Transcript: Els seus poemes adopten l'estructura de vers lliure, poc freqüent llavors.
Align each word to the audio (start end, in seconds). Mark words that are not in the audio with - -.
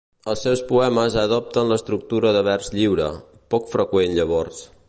Els 0.31 0.45
seus 0.45 0.61
poemes 0.71 1.17
adopten 1.25 1.69
l'estructura 1.73 2.33
de 2.39 2.43
vers 2.51 2.73
lliure, 2.79 3.13
poc 3.57 3.73
freqüent 3.77 4.21
llavors. 4.21 4.69